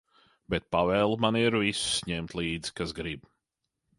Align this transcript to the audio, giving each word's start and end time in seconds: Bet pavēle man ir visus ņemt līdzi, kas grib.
Bet 0.53 0.63
pavēle 0.75 1.19
man 1.25 1.37
ir 1.41 1.57
visus 1.65 2.01
ņemt 2.11 2.35
līdzi, 2.39 2.75
kas 2.81 2.97
grib. 3.03 3.29